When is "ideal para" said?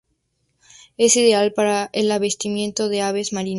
1.15-1.91